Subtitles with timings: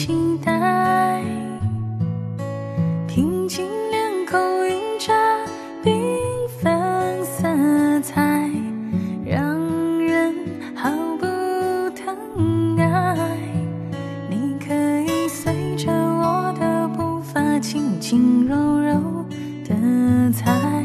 [0.00, 1.22] 期待，
[3.06, 5.12] 平静脸孔映着
[5.84, 5.92] 缤
[6.58, 7.46] 纷色
[8.00, 8.50] 彩，
[9.26, 9.44] 让
[10.00, 10.34] 人
[10.74, 11.26] 毫不
[11.90, 13.14] 疼爱。
[14.30, 14.72] 你可
[15.02, 18.94] 以随着我的步伐，轻轻柔柔
[19.68, 20.82] 的踩，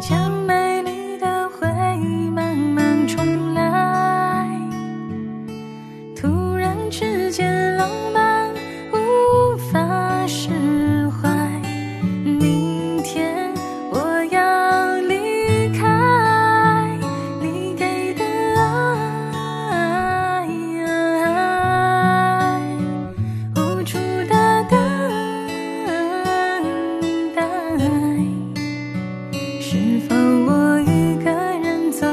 [0.00, 1.68] 将美丽的回
[2.00, 4.48] 忆慢慢重来。
[6.16, 8.17] 突然之间，浪漫
[30.00, 32.06] 否我一个人走，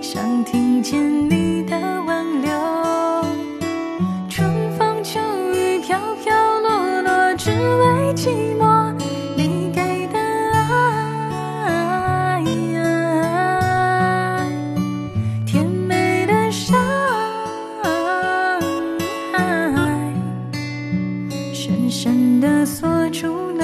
[0.00, 2.50] 想听见你的挽留？
[4.28, 5.18] 春风秋
[5.52, 8.94] 雨飘飘落落，只为寂寞
[9.36, 10.18] 你给的
[11.64, 12.42] 爱，
[15.46, 16.78] 甜美的伤
[19.32, 20.12] 害，
[21.52, 23.63] 深深的锁住了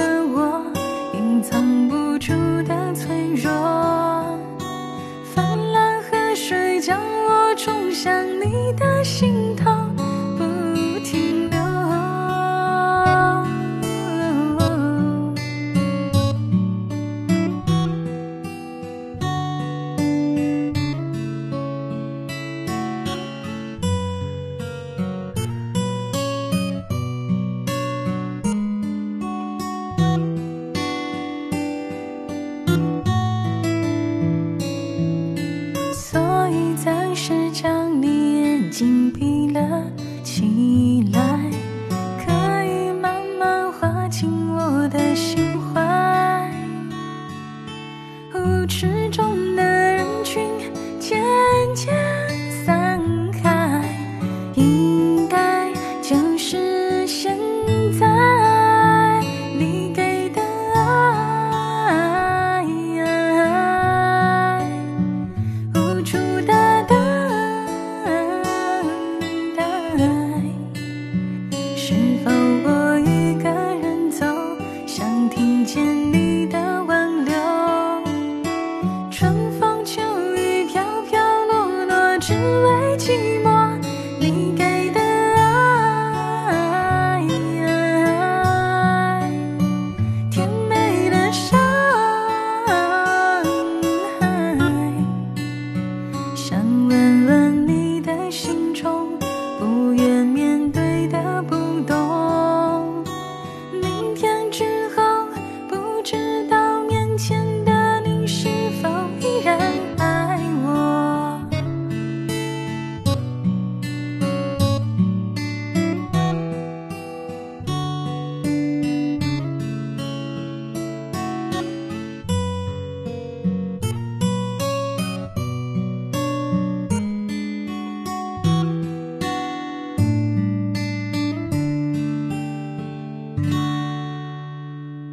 [48.61, 49.70] 舞池中的